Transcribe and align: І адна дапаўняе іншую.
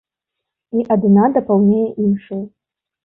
І 0.79 0.85
адна 0.95 1.27
дапаўняе 1.35 1.85
іншую. 2.05 2.43